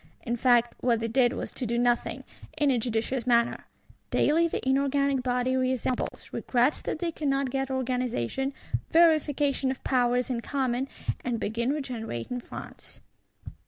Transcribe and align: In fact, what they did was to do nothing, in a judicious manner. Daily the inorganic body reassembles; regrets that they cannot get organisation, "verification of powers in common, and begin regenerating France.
In 0.23 0.35
fact, 0.35 0.73
what 0.79 0.99
they 0.99 1.07
did 1.07 1.33
was 1.33 1.53
to 1.53 1.67
do 1.67 1.77
nothing, 1.77 2.23
in 2.57 2.71
a 2.71 2.79
judicious 2.79 3.27
manner. 3.27 3.67
Daily 4.09 4.47
the 4.47 4.67
inorganic 4.67 5.21
body 5.21 5.51
reassembles; 5.53 6.33
regrets 6.33 6.81
that 6.81 6.97
they 6.97 7.11
cannot 7.11 7.51
get 7.51 7.69
organisation, 7.69 8.51
"verification 8.89 9.69
of 9.69 9.83
powers 9.83 10.31
in 10.31 10.41
common, 10.41 10.87
and 11.23 11.39
begin 11.39 11.69
regenerating 11.71 12.39
France. 12.41 12.99